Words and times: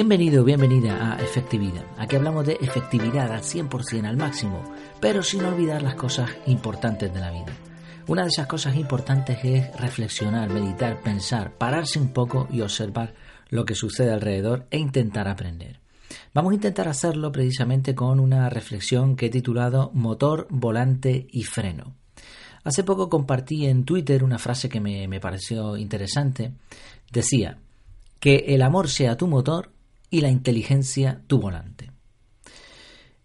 Bienvenido, 0.00 0.44
bienvenida 0.44 1.12
a 1.12 1.20
Efectividad. 1.20 1.84
Aquí 1.98 2.16
hablamos 2.16 2.46
de 2.46 2.54
efectividad 2.54 3.30
al 3.30 3.42
100%, 3.42 4.06
al 4.06 4.16
máximo, 4.16 4.64
pero 4.98 5.22
sin 5.22 5.44
olvidar 5.44 5.82
las 5.82 5.94
cosas 5.94 6.30
importantes 6.46 7.12
de 7.12 7.20
la 7.20 7.30
vida. 7.30 7.52
Una 8.06 8.22
de 8.22 8.28
esas 8.28 8.46
cosas 8.46 8.76
importantes 8.76 9.38
es 9.44 9.78
reflexionar, 9.78 10.48
meditar, 10.48 11.02
pensar, 11.02 11.52
pararse 11.52 11.98
un 11.98 12.14
poco 12.14 12.48
y 12.50 12.62
observar 12.62 13.12
lo 13.50 13.66
que 13.66 13.74
sucede 13.74 14.10
alrededor 14.10 14.66
e 14.70 14.78
intentar 14.78 15.28
aprender. 15.28 15.80
Vamos 16.32 16.52
a 16.52 16.54
intentar 16.54 16.88
hacerlo 16.88 17.30
precisamente 17.30 17.94
con 17.94 18.20
una 18.20 18.48
reflexión 18.48 19.16
que 19.16 19.26
he 19.26 19.30
titulado 19.30 19.90
Motor, 19.92 20.46
volante 20.48 21.26
y 21.30 21.42
freno. 21.42 21.92
Hace 22.64 22.84
poco 22.84 23.10
compartí 23.10 23.66
en 23.66 23.84
Twitter 23.84 24.24
una 24.24 24.38
frase 24.38 24.70
que 24.70 24.80
me, 24.80 25.06
me 25.08 25.20
pareció 25.20 25.76
interesante. 25.76 26.52
Decía, 27.12 27.58
que 28.20 28.44
el 28.48 28.62
amor 28.62 28.88
sea 28.88 29.16
tu 29.16 29.26
motor 29.26 29.72
y 30.10 30.20
la 30.20 30.28
inteligencia 30.28 31.22
tu 31.26 31.38
volante. 31.38 31.90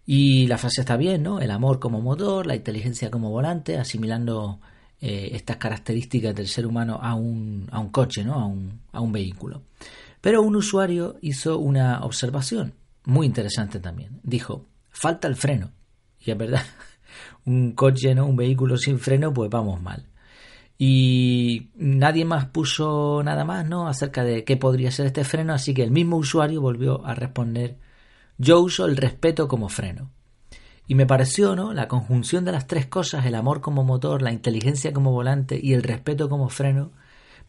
Y 0.06 0.46
la 0.46 0.56
frase 0.56 0.82
está 0.82 0.96
bien, 0.96 1.24
¿no? 1.24 1.40
El 1.40 1.50
amor 1.50 1.80
como 1.80 2.00
motor, 2.00 2.46
la 2.46 2.54
inteligencia 2.54 3.10
como 3.10 3.30
volante, 3.30 3.76
asimilando 3.76 4.60
eh, 5.00 5.30
estas 5.32 5.56
características 5.56 6.34
del 6.34 6.46
ser 6.46 6.66
humano 6.66 7.00
a 7.02 7.14
un, 7.14 7.68
a 7.72 7.80
un 7.80 7.88
coche, 7.90 8.24
¿no? 8.24 8.34
A 8.34 8.46
un, 8.46 8.80
a 8.92 9.00
un 9.00 9.10
vehículo. 9.10 9.62
Pero 10.20 10.42
un 10.42 10.54
usuario 10.54 11.16
hizo 11.20 11.58
una 11.58 12.04
observación 12.04 12.74
muy 13.04 13.26
interesante 13.26 13.80
también. 13.80 14.20
Dijo, 14.22 14.66
falta 14.90 15.26
el 15.26 15.36
freno. 15.36 15.72
Y 16.20 16.30
es 16.30 16.38
verdad, 16.38 16.62
un 17.44 17.72
coche, 17.72 18.14
¿no? 18.14 18.26
Un 18.26 18.36
vehículo 18.36 18.76
sin 18.76 19.00
freno, 19.00 19.34
pues 19.34 19.50
vamos 19.50 19.82
mal. 19.82 20.06
Y 20.78 21.70
nadie 21.76 22.24
más 22.24 22.46
puso 22.46 23.22
nada 23.24 23.44
más, 23.44 23.66
¿no? 23.66 23.88
Acerca 23.88 24.24
de 24.24 24.44
qué 24.44 24.56
podría 24.56 24.90
ser 24.90 25.06
este 25.06 25.24
freno, 25.24 25.54
así 25.54 25.72
que 25.72 25.82
el 25.82 25.90
mismo 25.90 26.16
usuario 26.16 26.60
volvió 26.60 27.04
a 27.06 27.14
responder, 27.14 27.78
yo 28.38 28.60
uso 28.60 28.84
el 28.84 28.96
respeto 28.96 29.48
como 29.48 29.68
freno. 29.68 30.10
Y 30.86 30.94
me 30.94 31.06
pareció, 31.06 31.56
¿no? 31.56 31.72
La 31.72 31.88
conjunción 31.88 32.44
de 32.44 32.52
las 32.52 32.66
tres 32.66 32.86
cosas, 32.86 33.26
el 33.26 33.34
amor 33.34 33.60
como 33.60 33.84
motor, 33.84 34.22
la 34.22 34.32
inteligencia 34.32 34.92
como 34.92 35.12
volante 35.12 35.58
y 35.60 35.72
el 35.72 35.82
respeto 35.82 36.28
como 36.28 36.48
freno, 36.48 36.92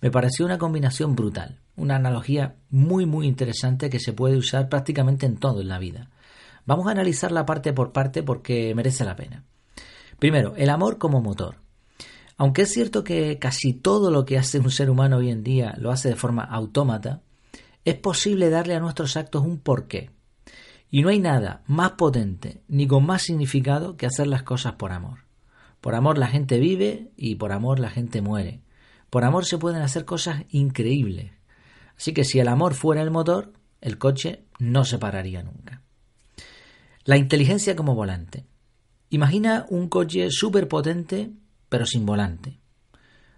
me 0.01 0.09
pareció 0.11 0.45
una 0.45 0.57
combinación 0.57 1.15
brutal, 1.15 1.59
una 1.75 1.95
analogía 1.95 2.55
muy 2.69 3.05
muy 3.05 3.27
interesante 3.27 3.89
que 3.89 3.99
se 3.99 4.13
puede 4.13 4.37
usar 4.37 4.69
prácticamente 4.69 5.25
en 5.25 5.37
todo 5.37 5.61
en 5.61 5.67
la 5.67 5.79
vida. 5.79 6.09
Vamos 6.65 6.87
a 6.87 6.91
analizarla 6.91 7.45
parte 7.45 7.73
por 7.73 7.91
parte 7.91 8.23
porque 8.23 8.73
merece 8.75 9.05
la 9.05 9.15
pena. 9.15 9.43
Primero, 10.19 10.55
el 10.55 10.69
amor 10.69 10.97
como 10.97 11.21
motor. 11.21 11.66
Aunque 12.37 12.63
es 12.63 12.71
cierto 12.71 13.03
que 13.03 13.39
casi 13.39 13.73
todo 13.73 14.11
lo 14.11 14.25
que 14.25 14.37
hace 14.37 14.59
un 14.59 14.69
ser 14.69 14.89
humano 14.89 15.17
hoy 15.17 15.31
en 15.31 15.43
día 15.43 15.75
lo 15.77 15.91
hace 15.91 16.09
de 16.09 16.15
forma 16.15 16.43
autómata, 16.43 17.21
es 17.83 17.95
posible 17.95 18.49
darle 18.49 18.75
a 18.75 18.79
nuestros 18.79 19.17
actos 19.17 19.43
un 19.43 19.59
porqué. 19.59 20.11
Y 20.89 21.01
no 21.01 21.09
hay 21.09 21.19
nada 21.19 21.63
más 21.65 21.91
potente 21.91 22.61
ni 22.67 22.87
con 22.87 23.05
más 23.05 23.23
significado 23.23 23.97
que 23.97 24.05
hacer 24.05 24.27
las 24.27 24.43
cosas 24.43 24.73
por 24.73 24.91
amor. 24.91 25.25
Por 25.81 25.95
amor 25.95 26.17
la 26.17 26.27
gente 26.27 26.59
vive 26.59 27.11
y 27.17 27.35
por 27.35 27.51
amor 27.51 27.79
la 27.79 27.89
gente 27.89 28.21
muere. 28.21 28.61
Por 29.09 29.23
amor 29.23 29.45
se 29.45 29.57
pueden 29.57 29.81
hacer 29.81 30.05
cosas 30.05 30.43
increíbles. 30.49 31.31
Así 31.97 32.13
que 32.13 32.23
si 32.23 32.39
el 32.39 32.47
amor 32.47 32.73
fuera 32.73 33.01
el 33.01 33.11
motor, 33.11 33.53
el 33.81 33.97
coche 33.97 34.45
no 34.59 34.85
se 34.85 34.99
pararía 34.99 35.43
nunca. 35.43 35.81
La 37.03 37.17
inteligencia 37.17 37.75
como 37.75 37.95
volante. 37.95 38.45
Imagina 39.09 39.65
un 39.69 39.87
coche 39.87 40.29
súper 40.29 40.67
potente 40.67 41.31
pero 41.69 41.85
sin 41.85 42.05
volante. 42.05 42.59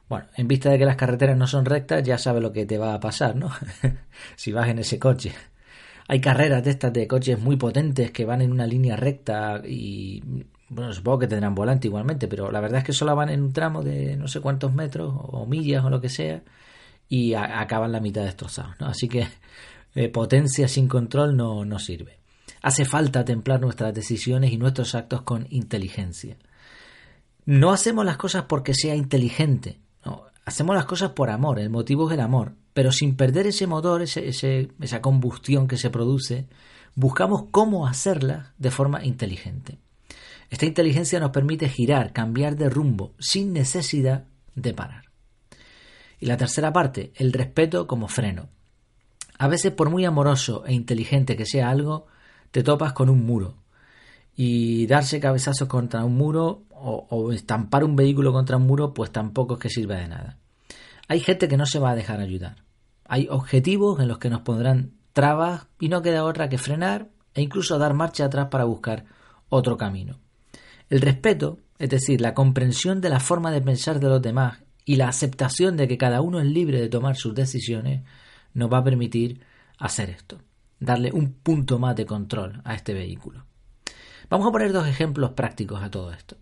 Bueno, 0.07 0.25
en 0.35 0.47
vista 0.47 0.71
de 0.71 0.79
que 0.79 0.85
las 0.85 0.95
carreteras 0.95 1.37
no 1.37 1.45
son 1.45 1.65
rectas, 1.65 2.03
ya 2.03 2.17
sabes 2.17 2.41
lo 2.41 2.51
que 2.51 2.65
te 2.65 2.77
va 2.77 2.95
a 2.95 2.99
pasar, 2.99 3.35
¿no? 3.35 3.51
si 4.35 4.51
vas 4.51 4.67
en 4.69 4.79
ese 4.79 4.97
coche. 4.97 5.33
Hay 6.07 6.19
carreras 6.19 6.63
de 6.63 6.71
estas 6.71 6.91
de 6.91 7.07
coches 7.07 7.39
muy 7.39 7.55
potentes 7.57 8.09
que 8.11 8.25
van 8.25 8.41
en 8.41 8.51
una 8.51 8.65
línea 8.65 8.95
recta 8.95 9.61
y, 9.63 10.23
bueno, 10.69 10.91
supongo 10.93 11.19
que 11.19 11.27
tendrán 11.27 11.53
volante 11.53 11.87
igualmente, 11.87 12.27
pero 12.27 12.51
la 12.51 12.59
verdad 12.59 12.79
es 12.79 12.85
que 12.85 12.93
solo 12.93 13.15
van 13.15 13.29
en 13.29 13.43
un 13.43 13.53
tramo 13.53 13.83
de 13.83 14.17
no 14.17 14.27
sé 14.27 14.41
cuántos 14.41 14.73
metros 14.73 15.13
o 15.15 15.45
millas 15.45 15.85
o 15.85 15.91
lo 15.91 16.01
que 16.01 16.09
sea 16.09 16.41
y 17.07 17.35
acaban 17.35 17.91
la 17.91 17.99
mitad 17.99 18.23
destrozados, 18.23 18.75
¿no? 18.79 18.87
Así 18.87 19.07
que 19.07 19.27
eh, 19.95 20.09
potencia 20.09 20.67
sin 20.67 20.87
control 20.87 21.37
no, 21.37 21.65
no 21.65 21.77
sirve. 21.77 22.19
Hace 22.61 22.85
falta 22.85 23.23
templar 23.23 23.61
nuestras 23.61 23.93
decisiones 23.93 24.51
y 24.51 24.57
nuestros 24.57 24.95
actos 24.95 25.21
con 25.21 25.47
inteligencia. 25.49 26.37
No 27.49 27.71
hacemos 27.71 28.05
las 28.05 28.17
cosas 28.17 28.43
porque 28.43 28.75
sea 28.75 28.93
inteligente, 28.93 29.79
hacemos 30.45 30.75
las 30.75 30.85
cosas 30.85 31.13
por 31.13 31.31
amor, 31.31 31.57
el 31.57 31.71
motivo 31.71 32.07
es 32.07 32.13
el 32.13 32.19
amor, 32.19 32.53
pero 32.75 32.91
sin 32.91 33.15
perder 33.15 33.47
ese 33.47 33.65
motor, 33.65 34.03
esa 34.03 35.01
combustión 35.01 35.67
que 35.67 35.77
se 35.77 35.89
produce, 35.89 36.45
buscamos 36.93 37.45
cómo 37.49 37.87
hacerlas 37.87 38.49
de 38.59 38.69
forma 38.69 39.03
inteligente. 39.03 39.79
Esta 40.51 40.67
inteligencia 40.67 41.19
nos 41.19 41.31
permite 41.31 41.69
girar, 41.69 42.13
cambiar 42.13 42.55
de 42.55 42.69
rumbo, 42.69 43.15
sin 43.17 43.51
necesidad 43.51 44.25
de 44.53 44.75
parar. 44.75 45.05
Y 46.19 46.27
la 46.27 46.37
tercera 46.37 46.71
parte, 46.71 47.13
el 47.15 47.33
respeto 47.33 47.87
como 47.87 48.07
freno. 48.09 48.49
A 49.39 49.47
veces, 49.47 49.71
por 49.71 49.89
muy 49.89 50.05
amoroso 50.05 50.67
e 50.67 50.73
inteligente 50.73 51.35
que 51.35 51.47
sea 51.47 51.71
algo, 51.71 52.05
te 52.51 52.61
topas 52.61 52.93
con 52.93 53.09
un 53.09 53.25
muro. 53.25 53.58
Y 54.41 54.87
darse 54.87 55.19
cabezazos 55.19 55.67
contra 55.67 56.05
un 56.05 56.15
muro 56.15 56.63
o, 56.69 57.33
estampar 57.33 57.83
un 57.83 57.97
vehículo 57.97 58.31
contra 58.31 58.55
un 58.55 58.67
muro, 58.67 58.93
pues 58.93 59.11
tampoco 59.11 59.55
es 59.55 59.59
que 59.59 59.69
sirva 59.69 59.95
de 59.95 60.07
nada. 60.07 60.37
Hay 61.09 61.19
gente 61.19 61.49
que 61.49 61.57
no 61.57 61.65
se 61.65 61.77
va 61.77 61.91
a 61.91 61.95
dejar 61.95 62.21
ayudar. 62.21 62.63
Hay 63.03 63.27
objetivos 63.29 63.99
en 63.99 64.07
los 64.07 64.17
que 64.17 64.29
nos 64.29 64.43
pondrán 64.43 64.93
trabas 65.11 65.67
y 65.77 65.89
no 65.89 66.01
queda 66.01 66.23
otra 66.23 66.47
que 66.47 66.57
frenar 66.57 67.09
e 67.33 67.41
incluso 67.41 67.77
dar 67.77 67.93
marcha 67.93 68.23
atrás 68.23 68.47
para 68.49 68.63
buscar 68.63 69.03
otro 69.49 69.75
camino. 69.75 70.21
El 70.89 71.01
respeto, 71.01 71.59
es 71.77 71.89
decir, 71.89 72.21
la 72.21 72.33
comprensión 72.33 73.01
de 73.01 73.09
la 73.09 73.19
forma 73.19 73.51
de 73.51 73.61
pensar 73.61 73.99
de 73.99 74.07
los 74.07 74.21
demás 74.21 74.59
y 74.85 74.95
la 74.95 75.09
aceptación 75.09 75.75
de 75.75 75.89
que 75.89 75.97
cada 75.97 76.21
uno 76.21 76.39
es 76.39 76.45
libre 76.45 76.79
de 76.79 76.87
tomar 76.87 77.17
sus 77.17 77.35
decisiones, 77.35 78.05
nos 78.53 78.71
va 78.71 78.77
a 78.77 78.83
permitir 78.85 79.41
hacer 79.79 80.09
esto, 80.09 80.37
darle 80.79 81.11
un 81.11 81.33
punto 81.33 81.77
más 81.77 81.97
de 81.97 82.05
control 82.05 82.61
a 82.63 82.73
este 82.75 82.93
vehículo. 82.93 83.43
Vamos 84.29 84.47
a 84.47 84.51
poner 84.51 84.73
dos 84.73 84.87
ejemplos 84.87 85.31
prácticos 85.31 85.81
a 85.81 85.89
todo 85.89 86.11
esto. 86.11 86.35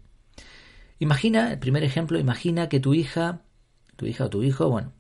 Imagina, 1.00 1.52
el 1.52 1.60
primer 1.60 1.84
ejemplo, 1.84 2.18
imagina 2.18 2.70
que 2.70 2.80
tu 2.80 2.94
hija, 2.94 3.42
tu 3.96 4.06
hija 4.06 4.26
o 4.26 4.30
tu 4.30 4.42
hijo, 4.42 4.70
bueno, 4.70 4.94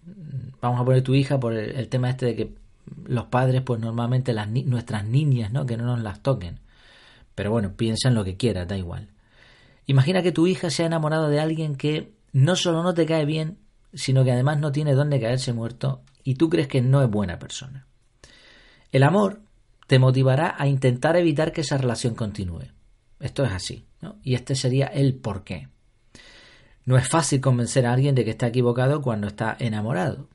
vamos 0.61 0.79
a 0.79 0.85
poner 0.85 1.01
tu 1.01 1.15
hija 1.15 1.39
por 1.39 1.53
el, 1.53 1.87
tema 1.89 2.09
este 2.09 2.27
de 2.27 2.35
que 2.35 2.55
los 3.05 3.25
padres, 3.25 3.61
pues 3.63 3.79
normalmente 3.79 4.33
las, 4.33 4.47
nuestras 4.47 5.05
niñas, 5.05 5.51
¿no? 5.51 5.65
Que 5.65 5.77
no 5.77 5.85
nos 5.85 6.01
las 6.01 6.21
toquen. 6.21 6.59
Pero 7.33 7.51
bueno, 7.51 7.73
piensa 7.75 8.09
en 8.09 8.15
lo 8.15 8.23
que 8.23 8.37
quieras, 8.37 8.67
da 8.67 8.77
igual. 8.77 9.09
Imagina 9.85 10.21
que 10.21 10.31
tu 10.31 10.47
hija 10.47 10.69
se 10.69 10.83
ha 10.83 10.87
enamorado 10.87 11.29
de 11.29 11.39
alguien 11.39 11.75
que 11.75 12.13
no 12.33 12.55
solo 12.55 12.83
no 12.83 12.93
te 12.93 13.05
cae 13.05 13.25
bien, 13.25 13.57
sino 13.93 14.23
que 14.23 14.31
además 14.31 14.59
no 14.59 14.71
tiene 14.71 14.93
dónde 14.93 15.19
caerse 15.19 15.53
muerto 15.53 16.01
y 16.23 16.35
tú 16.35 16.49
crees 16.49 16.67
que 16.67 16.81
no 16.81 17.01
es 17.01 17.09
buena 17.09 17.39
persona. 17.39 17.87
El 18.91 19.03
amor 19.03 19.41
te 19.87 19.99
motivará 19.99 20.55
a 20.57 20.67
intentar 20.67 21.15
evitar 21.15 21.51
que 21.51 21.61
esa 21.61 21.77
relación 21.77 22.13
continúe. 22.13 22.65
Esto 23.19 23.43
es 23.43 23.51
así, 23.51 23.87
¿no? 24.01 24.19
Y 24.21 24.35
este 24.35 24.55
sería 24.55 24.87
el 24.87 25.15
porqué. 25.15 25.69
No 26.85 26.97
es 26.97 27.07
fácil 27.07 27.41
convencer 27.41 27.85
a 27.85 27.93
alguien 27.93 28.15
de 28.15 28.23
que 28.23 28.31
está 28.31 28.47
equivocado 28.47 29.01
cuando 29.01 29.27
está 29.27 29.55
enamorado. 29.59 30.29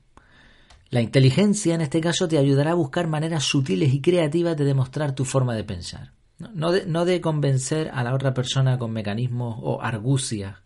La 0.89 1.01
inteligencia 1.01 1.73
en 1.73 1.81
este 1.81 2.01
caso 2.01 2.27
te 2.27 2.37
ayudará 2.37 2.71
a 2.71 2.75
buscar 2.75 3.07
maneras 3.07 3.43
sutiles 3.43 3.93
y 3.93 4.01
creativas 4.01 4.55
de 4.57 4.65
demostrar 4.65 5.15
tu 5.15 5.25
forma 5.25 5.55
de 5.55 5.63
pensar. 5.63 6.13
No 6.53 6.71
de, 6.71 7.21
convencer 7.21 7.89
a 7.93 8.03
la 8.03 8.13
otra 8.13 8.33
persona 8.33 8.77
con 8.77 8.91
mecanismos 8.91 9.57
o 9.61 9.81
argucias 9.81 10.57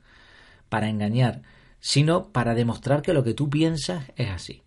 para 0.69 0.89
engañar, 0.89 1.43
sino 1.79 2.31
para 2.31 2.55
demostrar 2.55 3.01
que 3.01 3.13
lo 3.13 3.23
que 3.23 3.33
tú 3.33 3.49
piensas 3.49 4.05
es 4.15 4.29
así. 4.29 4.63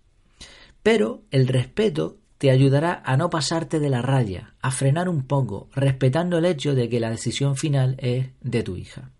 Pero 0.82 1.24
el 1.30 1.48
respeto 1.48 2.19
te 2.40 2.50
ayudará 2.50 3.02
a 3.04 3.18
no 3.18 3.28
pasarte 3.28 3.80
de 3.80 3.90
la 3.90 4.00
raya, 4.00 4.54
a 4.62 4.70
frenar 4.70 5.10
un 5.10 5.24
poco, 5.24 5.68
respetando 5.74 6.38
el 6.38 6.46
hecho 6.46 6.74
de 6.74 6.88
que 6.88 6.98
la 6.98 7.10
decisión 7.10 7.54
final 7.54 7.96
es 7.98 8.28
de 8.40 8.62
tu 8.62 8.76
hija. 8.76 9.10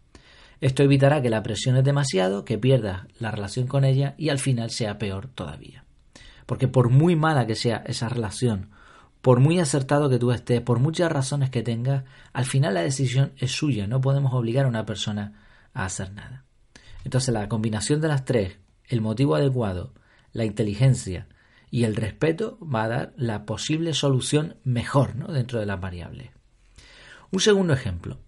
Esto 0.62 0.82
evitará 0.82 1.20
que 1.20 1.28
la 1.28 1.42
presiones 1.42 1.84
demasiado, 1.84 2.46
que 2.46 2.56
pierdas 2.56 3.02
la 3.18 3.30
relación 3.30 3.66
con 3.66 3.84
ella 3.84 4.14
y 4.16 4.30
al 4.30 4.38
final 4.38 4.70
sea 4.70 4.96
peor 4.96 5.28
todavía. 5.28 5.84
Porque 6.46 6.66
por 6.66 6.88
muy 6.88 7.14
mala 7.14 7.46
que 7.46 7.56
sea 7.56 7.84
esa 7.86 8.08
relación, 8.08 8.70
por 9.20 9.38
muy 9.38 9.60
acertado 9.60 10.08
que 10.08 10.18
tú 10.18 10.32
estés, 10.32 10.62
por 10.62 10.78
muchas 10.78 11.12
razones 11.12 11.50
que 11.50 11.62
tengas, 11.62 12.04
al 12.32 12.46
final 12.46 12.72
la 12.72 12.80
decisión 12.80 13.32
es 13.36 13.52
suya, 13.52 13.86
no 13.86 14.00
podemos 14.00 14.32
obligar 14.32 14.64
a 14.64 14.70
una 14.70 14.86
persona 14.86 15.44
a 15.74 15.84
hacer 15.84 16.10
nada. 16.14 16.46
Entonces 17.04 17.34
la 17.34 17.50
combinación 17.50 18.00
de 18.00 18.08
las 18.08 18.24
tres, 18.24 18.56
el 18.88 19.02
motivo 19.02 19.34
adecuado, 19.34 19.92
la 20.32 20.46
inteligencia 20.46 21.26
y 21.70 21.84
el 21.84 21.96
respeto 21.96 22.58
va 22.60 22.84
a 22.84 22.88
dar 22.88 23.14
la 23.16 23.46
posible 23.46 23.94
solución 23.94 24.56
mejor 24.64 25.16
¿no? 25.16 25.28
dentro 25.28 25.60
de 25.60 25.66
las 25.66 25.80
variables. 25.80 26.30
Un 27.30 27.40
segundo 27.40 27.72
ejemplo. 27.72 28.18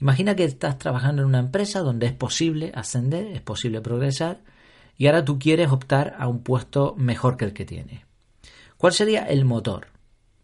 Imagina 0.00 0.36
que 0.36 0.44
estás 0.44 0.78
trabajando 0.78 1.22
en 1.22 1.28
una 1.28 1.40
empresa 1.40 1.80
donde 1.80 2.06
es 2.06 2.12
posible 2.12 2.72
ascender, 2.74 3.26
es 3.26 3.42
posible 3.42 3.80
progresar, 3.80 4.40
y 4.96 5.06
ahora 5.06 5.24
tú 5.24 5.38
quieres 5.38 5.70
optar 5.70 6.16
a 6.18 6.28
un 6.28 6.42
puesto 6.42 6.94
mejor 6.96 7.36
que 7.36 7.44
el 7.44 7.52
que 7.52 7.64
tienes. 7.64 8.02
¿Cuál 8.76 8.92
sería 8.92 9.24
el 9.24 9.44
motor? 9.44 9.88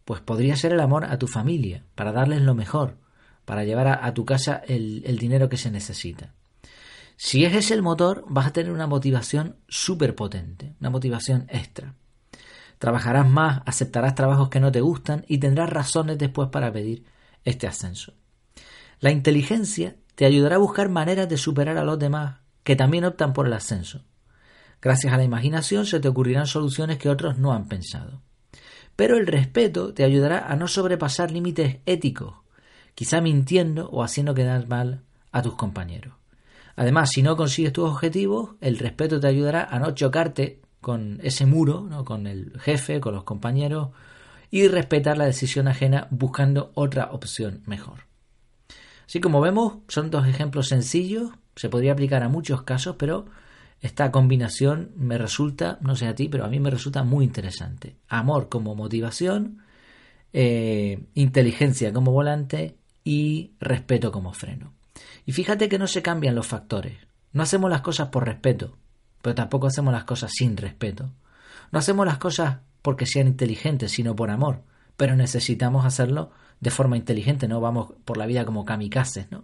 pues 0.07 0.21
podría 0.21 0.55
ser 0.55 0.73
el 0.73 0.81
amor 0.81 1.05
a 1.05 1.19
tu 1.19 1.27
familia, 1.27 1.83
para 1.97 2.13
darles 2.13 2.41
lo 2.41 2.55
mejor, 2.55 2.97
para 3.45 3.65
llevar 3.65 3.89
a, 3.89 4.15
tu 4.15 4.25
casa 4.25 4.63
el, 4.69 5.03
el 5.05 5.19
dinero 5.19 5.49
que 5.49 5.57
se 5.57 5.71
necesita. 5.73 6.33
Si 7.17 7.45
es 7.45 7.57
ese 7.57 7.75
el 7.75 7.83
motor, 7.83 8.25
vas 8.29 8.47
a 8.47 8.53
tener 8.53 8.71
una 8.71 8.87
motivación 8.87 9.57
súper 9.67 10.15
potente, 10.15 10.75
una 10.81 10.91
motivación 10.91 11.47
extra. 11.49 11.95
Trabajarás 12.79 13.29
más, 13.29 13.63
aceptarás 13.67 14.15
trabajos 14.15 14.49
que 14.49 14.61
no 14.61 14.71
te 14.71 14.81
gustan 14.81 15.25
y 15.29 15.39
tendrás 15.39 15.71
razones 15.71 16.19
después 16.19 16.51
para 16.51 16.73
pedir 16.73 17.05
este 17.45 17.67
ascenso. 17.67 18.13
La 19.01 19.11
inteligencia 19.11 19.97
te 20.15 20.25
ayudará 20.25 20.57
a 20.57 20.61
buscar 20.61 20.89
maneras 20.89 21.29
de 21.29 21.37
superar 21.37 21.79
a 21.79 21.85
los 21.85 21.99
demás 21.99 22.41
que 22.65 22.77
también 22.77 23.05
optan 23.05 23.33
por 23.33 23.47
el 23.47 23.53
ascenso. 23.53 24.05
Gracias 24.83 25.13
a 25.13 25.17
la 25.17 25.25
imaginación 25.25 25.87
se 25.87 26.01
te 26.01 26.09
ocurrirán 26.09 26.47
soluciones 26.47 26.99
que 26.99 27.09
otros 27.09 27.39
no 27.39 27.53
han 27.53 27.69
pensado. 27.69 28.23
Pero 28.97 29.17
el 29.17 29.27
respeto 29.27 29.95
te 29.95 30.05
ayudará 30.05 30.47
a 30.47 30.57
no 30.57 30.67
sobrepasar 30.67 31.31
límites 31.31 31.79
éticos, 31.87 32.35
quizá 32.95 33.21
mintiendo 33.21 33.89
o 33.91 34.03
haciendo 34.03 34.35
quedar 34.35 34.67
mal 34.67 35.03
a 35.33 35.43
tus 35.43 35.55
compañeros. 35.55 36.15
Además, 36.77 37.11
si 37.11 37.23
no 37.23 37.37
consigues 37.37 37.73
tus 37.73 37.89
objetivos, 37.89 38.57
el 38.61 38.79
respeto 38.79 39.21
te 39.21 39.29
ayudará 39.29 39.65
a 39.65 39.79
no 39.79 39.93
chocarte 39.93 40.61
con 40.81 41.21
ese 41.23 41.47
muro, 41.47 41.87
¿no? 41.89 42.05
con 42.05 42.27
el 42.27 42.59
jefe, 42.61 43.01
con 43.01 43.15
los 43.15 43.25
compañeros, 43.25 43.91
y 44.51 44.69
respetar 44.69 45.19
la 45.19 45.27
decisión 45.27 45.69
ajena 45.69 46.07
buscando 46.11 46.71
otra 46.75 47.11
opción 47.13 47.63
mejor. 47.67 48.07
Así 49.07 49.21
como 49.21 49.41
vemos, 49.41 49.79
son 49.89 50.11
dos 50.11 50.27
ejemplos 50.27 50.69
sencillos, 50.69 51.31
se 51.55 51.69
podría 51.69 51.93
aplicar 51.93 52.23
a 52.23 52.29
muchos 52.29 52.63
casos, 52.63 52.97
pero 52.99 53.27
esta 53.81 54.11
combinación 54.11 54.91
me 54.97 55.19
resulta, 55.19 55.79
no 55.81 55.97
sé 55.97 56.07
a 56.07 56.15
ti, 56.15 56.29
pero 56.29 56.45
a 56.45 56.49
mí 56.49 56.61
me 56.61 56.71
resulta 56.71 57.03
muy 57.03 57.25
interesante. 57.25 57.97
Amor 58.09 58.49
como 58.49 58.75
motivación, 58.75 59.63
eh, 60.33 61.05
inteligencia 61.15 61.93
como 61.93 62.13
volante 62.13 62.77
y 63.05 63.53
respeto 63.61 64.11
como 64.11 64.33
freno. 64.33 64.73
Y 65.25 65.33
fíjate 65.33 65.69
que 65.69 65.79
no 65.79 65.87
se 65.87 66.03
cambian 66.03 66.35
los 66.35 66.47
factores. 66.47 66.99
No 67.33 67.43
hacemos 67.43 67.71
las 67.71 67.83
cosas 67.83 68.09
por 68.09 68.25
respeto, 68.25 68.77
pero 69.27 69.35
tampoco 69.35 69.67
hacemos 69.67 69.93
las 69.93 70.05
cosas 70.05 70.31
sin 70.33 70.57
respeto. 70.57 71.11
No 71.73 71.81
hacemos 71.81 72.07
las 72.07 72.19
cosas 72.19 72.59
porque 72.81 73.07
sean 73.07 73.27
inteligentes, 73.27 73.91
sino 73.91 74.15
por 74.15 74.31
amor, 74.31 74.63
pero 74.97 75.17
necesitamos 75.17 75.85
hacerlo 75.85 76.31
de 76.61 76.71
forma 76.71 76.97
inteligente, 76.97 77.49
no 77.49 77.61
vamos 77.61 77.93
por 78.05 78.19
la 78.19 78.27
vida 78.27 78.45
como 78.45 78.65
kamikazes, 78.65 79.33
¿no? 79.33 79.43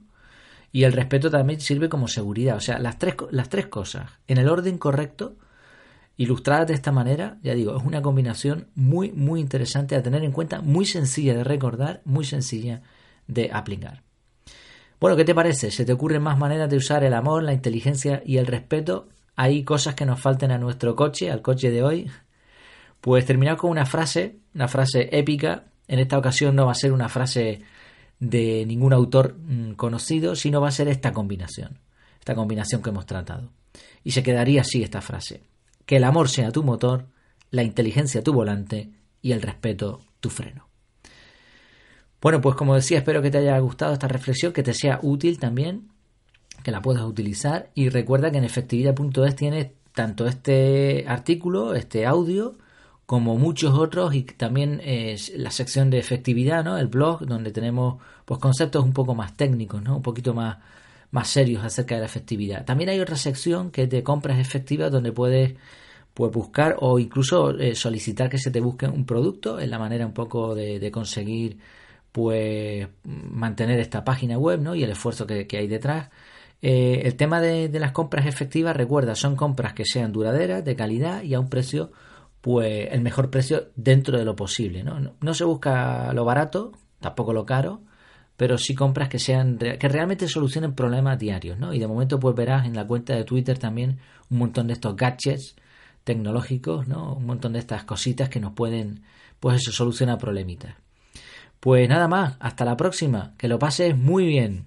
Y 0.70 0.84
el 0.84 0.92
respeto 0.92 1.32
también 1.32 1.60
sirve 1.60 1.88
como 1.88 2.06
seguridad, 2.06 2.58
o 2.58 2.60
sea, 2.60 2.78
las 2.78 2.96
tres, 2.98 3.16
las 3.32 3.48
tres 3.48 3.66
cosas, 3.66 4.08
en 4.28 4.38
el 4.38 4.48
orden 4.48 4.78
correcto, 4.78 5.34
ilustradas 6.16 6.68
de 6.68 6.74
esta 6.74 6.92
manera, 6.92 7.38
ya 7.42 7.52
digo, 7.54 7.76
es 7.76 7.82
una 7.82 8.02
combinación 8.02 8.68
muy, 8.76 9.10
muy 9.10 9.40
interesante 9.40 9.96
a 9.96 10.02
tener 10.04 10.22
en 10.22 10.30
cuenta, 10.30 10.60
muy 10.60 10.86
sencilla 10.86 11.34
de 11.34 11.42
recordar, 11.42 12.02
muy 12.04 12.24
sencilla 12.24 12.82
de 13.26 13.50
aplicar. 13.52 14.04
Bueno, 15.00 15.16
¿qué 15.16 15.24
te 15.24 15.34
parece? 15.34 15.72
¿Se 15.72 15.84
te 15.84 15.92
ocurren 15.92 16.22
más 16.22 16.38
maneras 16.38 16.70
de 16.70 16.76
usar 16.76 17.02
el 17.02 17.14
amor, 17.14 17.42
la 17.42 17.52
inteligencia 17.52 18.22
y 18.24 18.36
el 18.36 18.46
respeto? 18.46 19.08
¿Hay 19.36 19.64
cosas 19.64 19.94
que 19.94 20.04
nos 20.04 20.20
falten 20.20 20.50
a 20.50 20.58
nuestro 20.58 20.94
coche, 20.94 21.30
al 21.30 21.42
coche 21.42 21.70
de 21.70 21.82
hoy? 21.82 22.10
Pues 23.00 23.24
terminar 23.24 23.56
con 23.56 23.70
una 23.70 23.86
frase, 23.86 24.36
una 24.54 24.68
frase 24.68 25.08
épica. 25.12 25.64
En 25.88 25.98
esta 25.98 26.18
ocasión 26.18 26.54
no 26.54 26.66
va 26.66 26.72
a 26.72 26.76
ser 26.76 26.92
una 26.92 27.08
frase 27.08 27.60
de 28.18 28.64
ningún 28.66 28.92
autor 28.92 29.36
mm, 29.38 29.72
conocido, 29.72 30.36
sino 30.36 30.60
va 30.60 30.68
a 30.68 30.72
ser 30.72 30.88
esta 30.88 31.12
combinación, 31.12 31.78
esta 32.20 32.34
combinación 32.34 32.82
que 32.82 32.90
hemos 32.90 33.06
tratado. 33.06 33.50
Y 34.04 34.12
se 34.12 34.22
quedaría 34.22 34.60
así 34.60 34.82
esta 34.82 35.00
frase. 35.00 35.42
Que 35.86 35.96
el 35.96 36.04
amor 36.04 36.28
sea 36.28 36.52
tu 36.52 36.62
motor, 36.62 37.06
la 37.50 37.62
inteligencia 37.62 38.22
tu 38.22 38.32
volante 38.32 38.90
y 39.20 39.32
el 39.32 39.42
respeto 39.42 40.00
tu 40.20 40.30
freno. 40.30 40.68
Bueno, 42.20 42.40
pues 42.40 42.54
como 42.54 42.76
decía, 42.76 42.98
espero 42.98 43.20
que 43.20 43.30
te 43.32 43.38
haya 43.38 43.58
gustado 43.58 43.92
esta 43.92 44.06
reflexión, 44.06 44.52
que 44.52 44.62
te 44.62 44.74
sea 44.74 45.00
útil 45.02 45.40
también, 45.40 45.88
que 46.62 46.70
la 46.70 46.82
puedas 46.82 47.04
utilizar 47.04 47.70
y 47.74 47.88
recuerda 47.88 48.30
que 48.30 48.38
en 48.38 48.44
efectividad.es 48.44 49.36
tienes 49.36 49.68
tanto 49.92 50.26
este 50.26 51.04
artículo, 51.08 51.74
este 51.74 52.06
audio, 52.06 52.56
como 53.06 53.36
muchos 53.36 53.74
otros 53.78 54.14
y 54.14 54.22
también 54.22 54.80
la 55.36 55.50
sección 55.50 55.90
de 55.90 55.98
efectividad, 55.98 56.64
¿no? 56.64 56.78
El 56.78 56.86
blog 56.86 57.26
donde 57.26 57.52
tenemos 57.52 58.00
pues 58.24 58.40
conceptos 58.40 58.84
un 58.84 58.92
poco 58.92 59.14
más 59.14 59.36
técnicos, 59.36 59.82
¿no? 59.82 59.96
Un 59.96 60.02
poquito 60.02 60.34
más 60.34 60.58
más 61.10 61.28
serios 61.28 61.62
acerca 61.64 61.94
de 61.96 62.00
la 62.00 62.06
efectividad. 62.06 62.64
También 62.64 62.88
hay 62.90 63.00
otra 63.00 63.16
sección 63.16 63.70
que 63.70 63.82
es 63.82 63.90
de 63.90 64.02
compras 64.02 64.38
efectivas 64.38 64.90
donde 64.90 65.12
puedes 65.12 65.54
pues 66.14 66.32
buscar 66.32 66.76
o 66.80 66.98
incluso 66.98 67.50
eh, 67.58 67.74
solicitar 67.74 68.30
que 68.30 68.38
se 68.38 68.50
te 68.50 68.60
busque 68.60 68.86
un 68.86 69.04
producto, 69.06 69.58
es 69.58 69.68
la 69.68 69.78
manera 69.78 70.06
un 70.06 70.14
poco 70.14 70.54
de 70.54 70.90
conseguir 70.90 71.58
pues 72.12 72.86
mantener 73.04 73.80
esta 73.80 74.04
página 74.04 74.38
web 74.38 74.60
¿no? 74.60 74.74
y 74.74 74.84
el 74.84 74.90
esfuerzo 74.90 75.26
que, 75.26 75.46
hay 75.50 75.66
detrás. 75.66 76.10
Eh, 76.62 77.02
el 77.04 77.16
tema 77.16 77.40
de, 77.40 77.68
las 77.80 77.90
compras 77.90 78.26
efectivas, 78.26 78.76
recuerda, 78.76 79.16
son 79.16 79.34
compras 79.34 79.74
que 79.74 79.84
sean 79.84 80.12
duraderas, 80.12 80.64
de 80.64 80.76
calidad 80.76 81.22
y 81.22 81.34
a 81.34 81.40
un 81.40 81.48
precio, 81.48 81.90
pues 82.40 82.88
el 82.92 83.02
mejor 83.02 83.30
precio 83.30 83.70
dentro 83.74 84.16
de 84.16 84.24
lo 84.24 84.36
posible. 84.36 84.84
No, 84.84 85.14
no, 85.20 85.34
se 85.34 85.44
busca 85.44 86.12
lo 86.12 86.24
barato, 86.24 86.72
tampoco 87.00 87.32
lo 87.32 87.44
caro, 87.44 87.82
pero 88.36 88.58
sí 88.58 88.74
compras 88.76 89.08
que 89.08 89.18
sean 89.18 89.58
que 89.58 89.88
realmente 89.88 90.28
solucionen 90.28 90.74
problemas 90.74 91.18
diarios, 91.18 91.58
¿no? 91.58 91.74
Y 91.74 91.80
de 91.80 91.86
momento 91.88 92.20
pues 92.20 92.34
verás 92.36 92.64
en 92.66 92.74
la 92.74 92.86
cuenta 92.86 93.14
de 93.14 93.24
Twitter 93.24 93.58
también 93.58 93.98
un 94.30 94.38
montón 94.38 94.68
de 94.68 94.74
estos 94.74 94.96
gadgets 94.96 95.56
tecnológicos, 96.04 96.86
¿no? 96.88 97.14
Un 97.14 97.26
montón 97.26 97.52
de 97.54 97.58
estas 97.58 97.84
cositas 97.84 98.28
que 98.28 98.40
nos 98.40 98.52
pueden 98.52 99.02
pues 99.40 99.56
eso 99.56 99.72
solucionar 99.72 100.18
problemitas. 100.18 100.74
Pues 101.60 101.88
nada 101.88 102.08
más, 102.08 102.36
hasta 102.40 102.64
la 102.64 102.76
próxima, 102.76 103.34
que 103.36 103.48
lo 103.48 103.58
pases 103.58 103.96
muy 103.96 104.26
bien. 104.26 104.66